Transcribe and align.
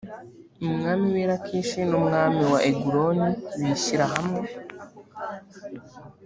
umwami 0.67 1.05
w’i 1.15 1.25
lakishi 1.29 1.79
n’umwami 1.89 2.41
wa 2.51 2.59
eguloni 2.69 3.29
bishyira 3.59 4.05
hamwe 4.13 4.47